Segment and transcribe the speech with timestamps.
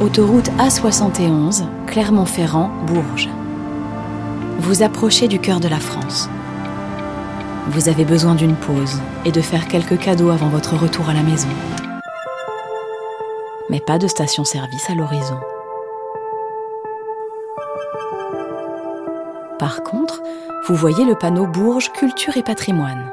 [0.00, 3.28] Autoroute A71, Clermont-Ferrand, Bourges.
[4.60, 6.30] Vous approchez du cœur de la France.
[7.66, 11.24] Vous avez besoin d'une pause et de faire quelques cadeaux avant votre retour à la
[11.24, 11.48] maison.
[13.70, 15.40] Mais pas de station-service à l'horizon.
[19.58, 20.22] Par contre,
[20.68, 23.12] vous voyez le panneau Bourges Culture et Patrimoine.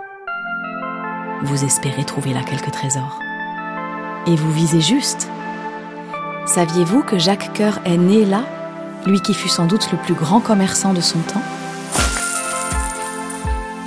[1.46, 3.18] Vous espérez trouver là quelques trésors.
[4.28, 5.28] Et vous visez juste.
[6.46, 8.44] Saviez-vous que Jacques Coeur est né là,
[9.06, 11.42] lui qui fut sans doute le plus grand commerçant de son temps?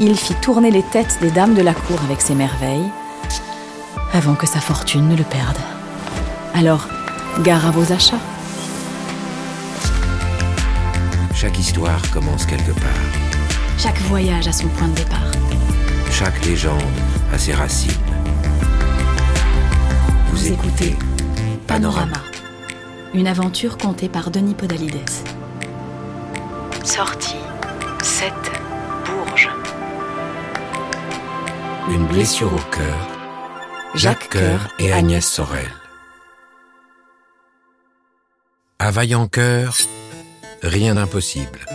[0.00, 2.90] Il fit tourner les têtes des dames de la cour avec ses merveilles,
[4.12, 5.56] avant que sa fortune ne le perde.
[6.54, 6.88] Alors,
[7.42, 8.20] gare à vos achats.
[11.34, 13.04] Chaque histoire commence quelque part.
[13.78, 15.30] Chaque voyage a son point de départ.
[16.10, 16.82] Chaque légende
[17.32, 17.92] a ses racines.
[20.32, 20.96] Vous, écoutez
[21.68, 22.16] Panorama,
[23.14, 25.10] une aventure contée par Denis Podalides.
[26.84, 27.36] Sortie
[28.02, 28.32] 7
[29.06, 29.50] Bourges.
[31.90, 33.08] Une blessure au cœur.
[33.94, 35.70] Jacques Coeur et Agnès Sorel.
[38.78, 39.76] À vaillant cœur,
[40.62, 41.66] rien d'impossible.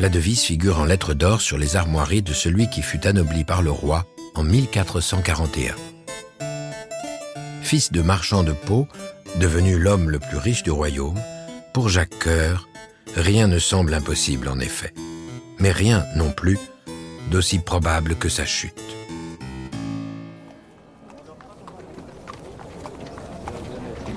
[0.00, 3.62] La devise figure en lettres d'or sur les armoiries de celui qui fut anobli par
[3.62, 5.74] le roi en 1441.
[7.62, 8.86] Fils de marchand de peau,
[9.40, 11.18] devenu l'homme le plus riche du royaume,
[11.72, 12.68] pour Jacques Coeur,
[13.16, 14.94] rien ne semble impossible en effet,
[15.58, 16.58] mais rien non plus
[17.30, 18.80] d'aussi probable que sa chute.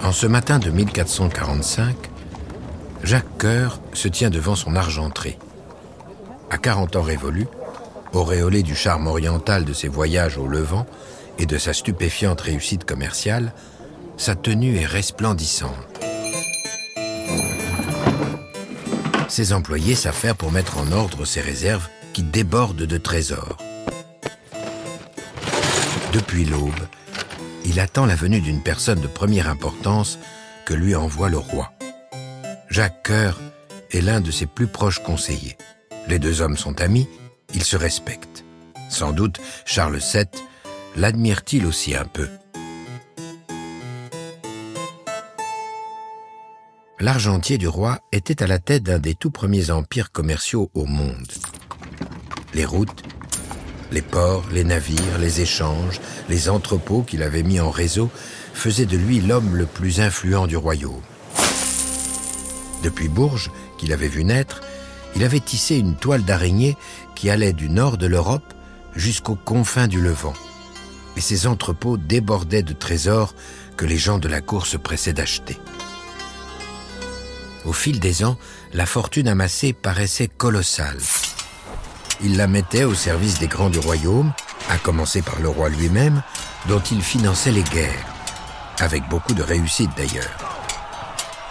[0.02, 1.95] En ce matin de 1445,
[3.04, 5.38] Jacques Coeur se tient devant son argenterie.
[6.50, 7.48] À 40 ans révolus,
[8.14, 10.86] auréolé du charme oriental de ses voyages au Levant
[11.38, 13.54] et de sa stupéfiante réussite commerciale,
[14.20, 15.73] sa tenue est resplendissante.
[19.30, 23.58] Ses employés s'affairent pour mettre en ordre ses réserves qui débordent de trésors.
[26.11, 26.73] Depuis l'aube,
[27.64, 30.20] il attend la venue d'une personne de première importance
[30.66, 31.72] que lui envoie le roi.
[32.70, 33.39] Jacques Coeur
[33.92, 35.58] est l'un de ses plus proches conseillers.
[36.08, 37.08] Les deux hommes sont amis,
[37.54, 38.43] ils se respectent.
[38.89, 40.26] Sans doute, Charles VII
[40.98, 42.27] l'admire-t-il aussi un peu?
[47.02, 51.32] L'argentier du roi était à la tête d'un des tout premiers empires commerciaux au monde.
[52.54, 53.04] Les routes,
[53.93, 58.10] les ports, les navires, les échanges, les entrepôts qu'il avait mis en réseau
[58.54, 61.02] faisaient de lui l'homme le plus influent du royaume.
[62.83, 64.60] Depuis Bourges, qu'il avait vu naître,
[65.16, 66.76] il avait tissé une toile d'araignée
[67.16, 68.54] qui allait du nord de l'Europe
[68.93, 70.33] jusqu'aux confins du Levant.
[71.16, 73.36] Et ses entrepôts débordaient de trésors
[73.77, 75.58] que les gens de la cour se pressaient d'acheter.
[77.69, 78.35] Au fil des ans,
[78.73, 80.97] la fortune amassée paraissait colossale.
[82.19, 84.33] Il la mettait au service des grands du royaume,
[84.71, 86.23] à commencer par le roi lui-même,
[86.67, 88.07] dont il finançait les guerres,
[88.80, 90.63] avec beaucoup de réussite d'ailleurs.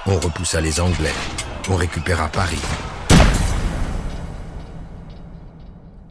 [0.06, 1.14] On repoussa les Anglais,
[1.68, 2.58] on récupéra Paris,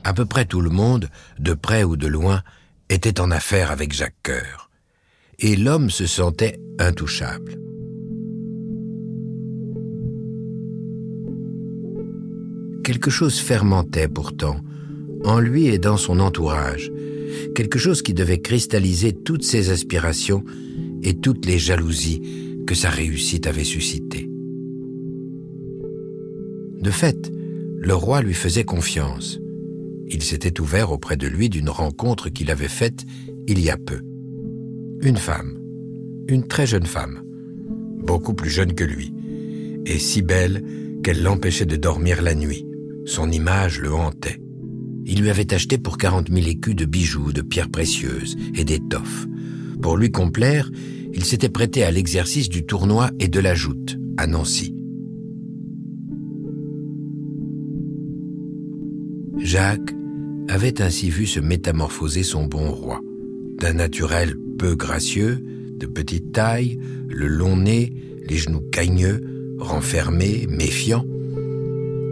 [0.05, 2.43] à peu près tout le monde, de près ou de loin,
[2.87, 4.69] était en affaire avec Jacques Coeur.
[5.39, 7.66] Et l'homme se sentait intouchable.
[12.87, 14.61] Quelque chose fermentait pourtant,
[15.25, 16.89] en lui et dans son entourage,
[17.53, 20.45] quelque chose qui devait cristalliser toutes ses aspirations
[21.03, 22.21] et toutes les jalousies
[22.65, 24.29] que sa réussite avait suscitées.
[26.79, 27.29] De fait,
[27.77, 29.41] le roi lui faisait confiance
[30.09, 33.05] il s'était ouvert auprès de lui d'une rencontre qu'il avait faite
[33.47, 33.99] il y a peu.
[35.01, 35.59] Une femme,
[36.29, 37.21] une très jeune femme,
[38.05, 39.13] beaucoup plus jeune que lui,
[39.85, 40.63] et si belle
[41.03, 42.66] qu'elle l'empêchait de dormir la nuit.
[43.07, 44.41] Son image le hantait.
[45.05, 49.25] Il lui avait acheté pour quarante mille écus de bijoux, de pierres précieuses et d'étoffes.
[49.81, 50.69] Pour lui complaire,
[51.13, 54.75] il s'était prêté à l'exercice du tournoi et de la joute, à Nancy.
[59.37, 59.95] Jacques
[60.49, 62.99] avait ainsi vu se métamorphoser son bon roi.
[63.57, 65.41] D'un naturel peu gracieux,
[65.79, 66.77] de petite taille,
[67.07, 67.93] le long nez,
[68.27, 71.05] les genoux cagneux, renfermés, méfiants,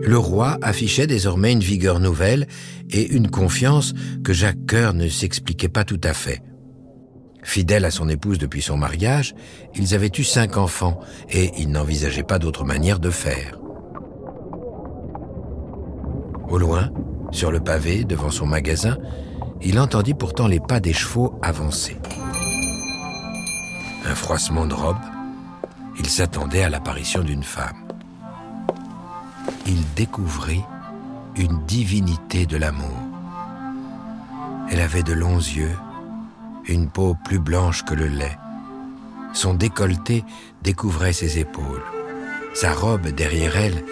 [0.06, 2.48] le roi affichait désormais une vigueur nouvelle
[2.90, 3.94] et une confiance
[4.24, 6.42] que Jacques Coeur ne s'expliquait pas tout à fait.
[7.44, 9.36] Fidèle à son épouse depuis son mariage,
[9.76, 11.00] ils avaient eu cinq enfants
[11.30, 13.60] et il n'envisageait pas d'autre manière de faire.
[16.50, 16.92] Au loin,
[17.32, 18.98] sur le pavé, devant son magasin,
[19.62, 21.98] il entendit pourtant les pas des chevaux avancer.
[24.06, 24.98] Un froissement de robe,
[25.98, 27.85] Il s'attendait à l'apparition d'une femme.
[29.68, 30.64] Il découvrit
[31.36, 33.00] une divinité de l'amour.
[34.70, 35.76] Elle avait de longs yeux,
[36.68, 38.38] une peau plus blanche que le lait.
[39.34, 40.24] Son décolleté
[40.64, 41.84] découvrait ses épaules.
[42.54, 43.84] Sa robe derrière elle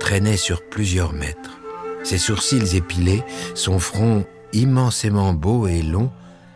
[0.00, 1.58] traînait sur plusieurs mètres.
[2.02, 3.22] Ses sourcils épilés,
[3.54, 6.10] son front immensément beau et long,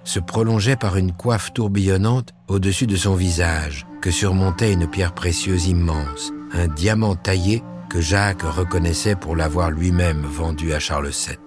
[0.05, 5.67] se prolongeait par une coiffe tourbillonnante au-dessus de son visage, que surmontait une pierre précieuse
[5.67, 11.39] immense, un diamant taillé que Jacques reconnaissait pour l'avoir lui-même vendu à Charles VII.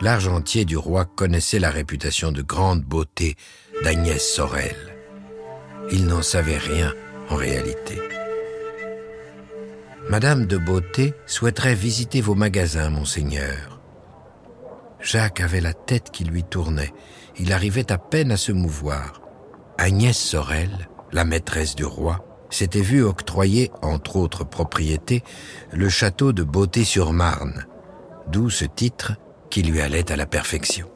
[0.00, 3.36] L'argentier du roi connaissait la réputation de grande beauté
[3.84, 4.76] d'Agnès Sorel.
[5.92, 6.92] Il n'en savait rien
[7.28, 7.98] en réalité.
[10.08, 13.80] Madame de Beauté souhaiterait visiter vos magasins, monseigneur.
[15.00, 16.92] Jacques avait la tête qui lui tournait.
[17.38, 19.20] Il arrivait à peine à se mouvoir.
[19.78, 25.22] Agnès Sorel, la maîtresse du roi, s'était vue octroyer, entre autres propriétés,
[25.72, 27.66] le château de Beauté-sur-Marne,
[28.28, 29.12] d'où ce titre
[29.48, 30.88] qui lui allait à la perfection.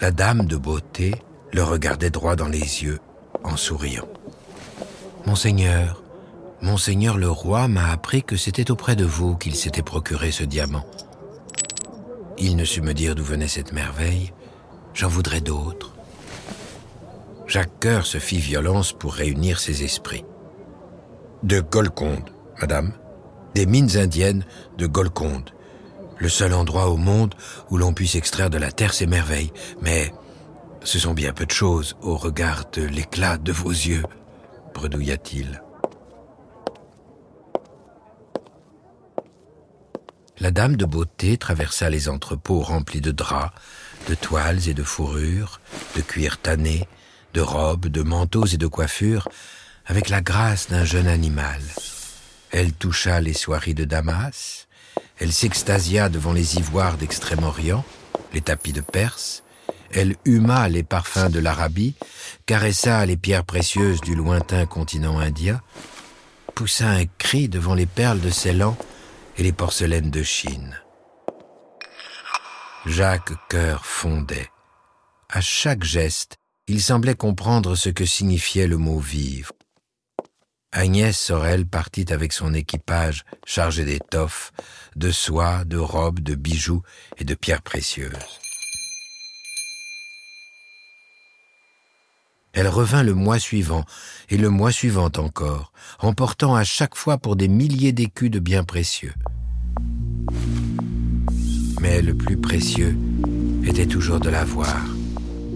[0.00, 1.14] La dame de beauté
[1.52, 3.00] le regardait droit dans les yeux
[3.44, 4.08] en souriant.
[5.26, 6.02] Monseigneur,
[6.62, 10.86] Monseigneur le roi m'a appris que c'était auprès de vous qu'il s'était procuré ce diamant.
[12.38, 14.32] Il ne sut me dire d'où venait cette merveille,
[14.94, 15.95] j'en voudrais d'autres.
[17.46, 20.24] Jacques Coeur se fit violence pour réunir ses esprits.
[21.44, 22.92] De Golconde, madame,
[23.54, 24.44] des mines indiennes
[24.78, 25.50] de Golconde,
[26.18, 27.34] le seul endroit au monde
[27.70, 30.12] où l'on puisse extraire de la terre ces merveilles, mais
[30.82, 34.04] ce sont bien peu de choses au regard de l'éclat de vos yeux,
[34.74, 35.62] bredouilla-t-il.
[40.38, 43.54] La dame de beauté traversa les entrepôts remplis de draps,
[44.08, 45.60] de toiles et de fourrures,
[45.96, 46.86] de cuir tanné,
[47.34, 49.28] de robes, de manteaux et de coiffures,
[49.86, 51.60] avec la grâce d'un jeune animal.
[52.50, 54.66] Elle toucha les soieries de Damas,
[55.18, 57.84] elle s'extasia devant les ivoires d'Extrême-Orient,
[58.32, 59.42] les tapis de Perse,
[59.92, 61.94] elle huma les parfums de l'Arabie,
[62.44, 65.60] caressa les pierres précieuses du lointain continent indien,
[66.54, 68.76] poussa un cri devant les perles de Ceylan
[69.36, 70.78] et les porcelaines de Chine.
[72.86, 74.50] Jacques Cœur fondait.
[75.28, 79.52] À chaque geste, il semblait comprendre ce que signifiait le mot vivre.
[80.72, 84.52] Agnès Sorel partit avec son équipage chargé d'étoffes,
[84.96, 86.82] de soie, de robes, de bijoux
[87.18, 88.12] et de pierres précieuses.
[92.52, 93.84] Elle revint le mois suivant,
[94.30, 98.64] et le mois suivant encore, emportant à chaque fois pour des milliers d'écus de biens
[98.64, 99.12] précieux.
[101.82, 102.96] Mais le plus précieux
[103.62, 104.82] était toujours de la voir,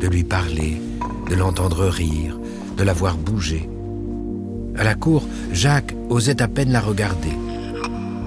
[0.00, 0.81] de lui parler,
[1.29, 2.38] de l'entendre rire,
[2.76, 3.69] de la voir bouger.
[4.76, 7.32] À la cour, Jacques osait à peine la regarder.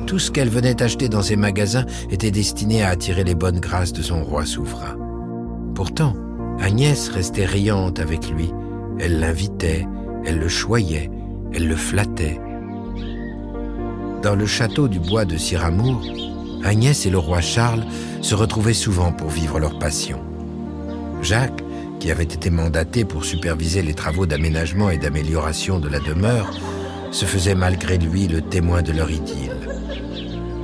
[0.06, 3.94] Tout ce qu'elle venait acheter dans ses magasins était destiné à attirer les bonnes grâces
[3.94, 4.98] de son roi souverain.
[5.74, 6.14] Pourtant,
[6.60, 8.52] Agnès restait riante avec lui,
[9.00, 9.88] elle l'invitait,
[10.26, 11.10] elle le choyait,
[11.54, 12.40] elle le flattait.
[14.22, 16.02] Dans le château du bois de Siramour,
[16.64, 17.84] Agnès et le roi Charles
[18.22, 20.20] se retrouvaient souvent pour vivre leur passion.
[21.24, 21.64] Jacques,
[22.00, 26.52] qui avait été mandaté pour superviser les travaux d'aménagement et d'amélioration de la demeure,
[27.12, 29.58] se faisait malgré lui le témoin de leur idylle.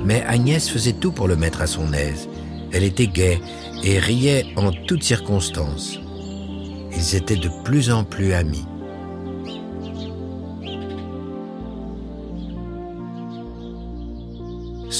[0.04, 2.28] Mais Agnès faisait tout pour le mettre à son aise.
[2.72, 3.40] Elle était gaie
[3.84, 6.00] et riait en toutes circonstances
[6.96, 8.66] ils étaient de plus en plus amis.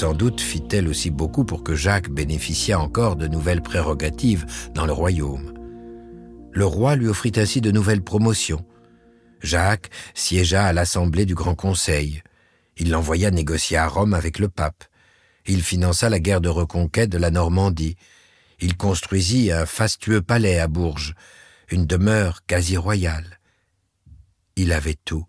[0.00, 4.94] Sans doute fit-elle aussi beaucoup pour que Jacques bénéficiât encore de nouvelles prérogatives dans le
[4.94, 5.52] royaume.
[6.52, 8.64] Le roi lui offrit ainsi de nouvelles promotions.
[9.42, 12.22] Jacques siégea à l'Assemblée du Grand Conseil.
[12.78, 14.84] Il l'envoya négocier à Rome avec le pape.
[15.44, 17.96] Il finança la guerre de reconquête de la Normandie.
[18.58, 21.14] Il construisit un fastueux palais à Bourges
[21.70, 23.38] une demeure quasi royale.
[24.56, 25.26] Il avait tout,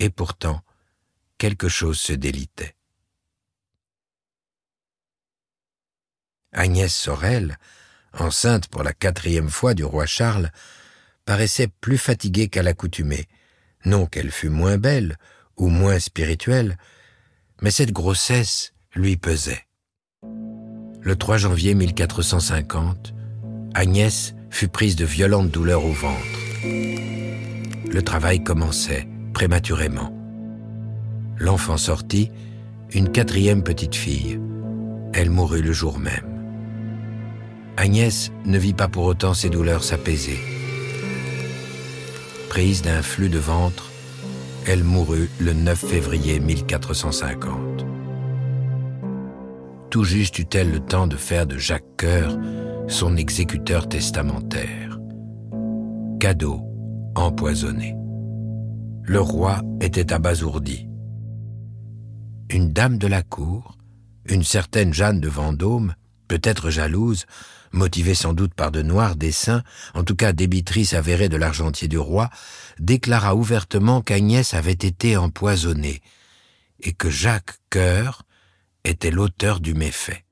[0.00, 0.60] et pourtant
[1.38, 2.74] quelque chose se délitait.
[6.52, 7.58] Agnès Sorel,
[8.18, 10.50] enceinte pour la quatrième fois du roi Charles,
[11.24, 13.26] paraissait plus fatiguée qu'à l'accoutumée.
[13.84, 15.16] Non qu'elle fût moins belle
[15.56, 16.76] ou moins spirituelle,
[17.62, 19.66] mais cette grossesse lui pesait.
[21.02, 23.14] Le 3 janvier 1450,
[23.74, 26.24] Agnès fut prise de violentes douleurs au ventre.
[26.64, 30.12] Le travail commençait prématurément.
[31.38, 32.30] L'enfant sortit,
[32.92, 34.40] une quatrième petite fille.
[35.12, 36.39] Elle mourut le jour même.
[37.76, 40.38] Agnès ne vit pas pour autant ses douleurs s'apaiser.
[42.48, 43.90] Prise d'un flux de ventre,
[44.66, 47.86] elle mourut le 9 février 1450.
[49.90, 52.36] Tout juste eut-elle le temps de faire de Jacques Coeur
[52.90, 54.98] son exécuteur testamentaire.
[56.18, 56.60] Cadeau
[57.14, 57.96] empoisonné.
[59.04, 60.88] Le roi était abasourdi.
[62.50, 63.78] Une dame de la cour,
[64.26, 65.94] une certaine Jeanne de Vendôme,
[66.28, 67.26] peut-être jalouse,
[67.72, 69.62] motivée sans doute par de noirs desseins,
[69.94, 72.30] en tout cas débitrice avérée de l'argentier du roi,
[72.78, 76.00] déclara ouvertement qu'Agnès avait été empoisonnée
[76.82, 78.22] et que Jacques Coeur
[78.84, 80.24] était l'auteur du méfait.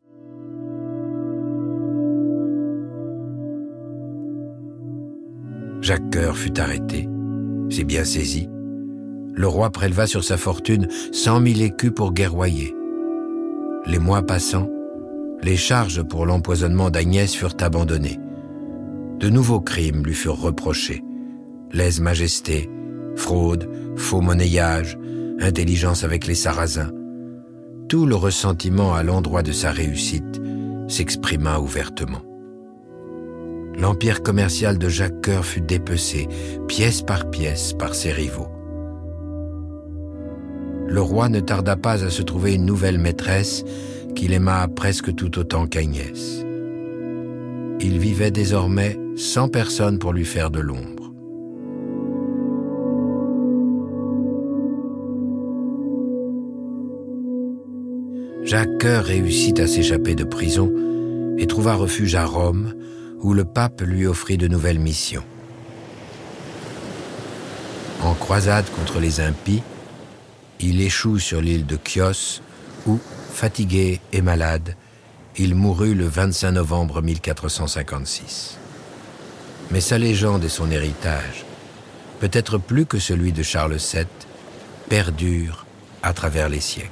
[5.81, 7.09] Jacques Coeur fut arrêté.
[7.71, 8.49] C'est bien saisi.
[9.35, 12.75] Le roi préleva sur sa fortune cent mille écus pour guerroyer.
[13.87, 14.69] Les mois passant,
[15.43, 18.19] les charges pour l'empoisonnement d'Agnès furent abandonnées.
[19.19, 21.03] De nouveaux crimes lui furent reprochés.
[21.73, 22.69] Lèse-majesté,
[23.17, 24.99] fraude, faux monnayage,
[25.41, 26.93] intelligence avec les Sarrasins.
[27.89, 30.41] Tout le ressentiment à l'endroit de sa réussite
[30.89, 32.23] s'exprima ouvertement.
[33.79, 36.29] L'empire commercial de Jacques Coeur fut dépecé,
[36.67, 38.49] pièce par pièce, par ses rivaux.
[40.89, 43.65] Le roi ne tarda pas à se trouver une nouvelle maîtresse
[44.19, 46.45] qu'il aima presque tout autant qu'Agnès.
[47.79, 51.13] Il vivait désormais sans personne pour lui faire de l'ombre.
[58.43, 60.73] Jacques Coeur réussit à s'échapper de prison
[61.39, 62.75] et trouva refuge à Rome,
[63.21, 65.25] où le pape lui offrit de nouvelles missions.
[68.03, 69.63] En croisade contre les impies,
[70.59, 72.41] il échoue sur l'île de Chios,
[73.33, 74.75] fatigué et malade,
[75.37, 78.59] il mourut le 25 novembre 1456.
[79.71, 81.45] Mais sa légende et son héritage,
[82.21, 84.07] peut-être plus que celui de Charles VII,
[84.89, 85.67] perdurent
[86.03, 86.91] à travers les siècles.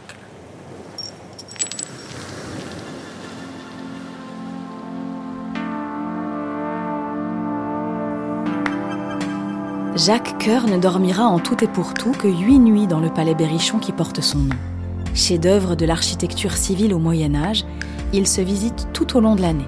[9.97, 13.35] Jacques Coeur ne dormira en tout et pour tout que huit nuits dans le palais
[13.35, 14.75] Berrichon qui porte son nom.
[15.17, 17.65] Chef-d'œuvre de l'architecture civile au Moyen Âge,
[18.13, 19.67] il se visite tout au long de l'année.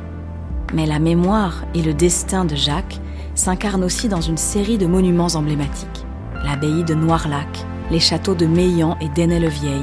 [0.74, 3.00] Mais la mémoire et le destin de Jacques
[3.34, 6.04] s'incarnent aussi dans une série de monuments emblématiques.
[6.44, 9.82] L'abbaye de Noirlac, les châteaux de Meillan et d'Ainay-le-Vieil.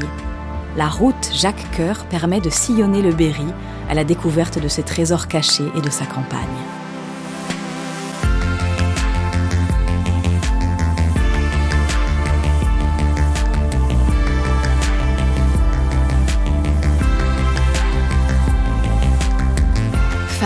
[0.78, 3.48] La route Jacques Coeur permet de sillonner le Berry
[3.90, 6.75] à la découverte de ses trésors cachés et de sa campagne.